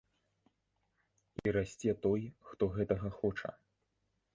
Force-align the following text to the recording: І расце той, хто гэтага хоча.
І 1.45 1.55
расце 1.57 1.91
той, 2.09 2.21
хто 2.51 2.63
гэтага 2.79 3.17
хоча. 3.23 3.49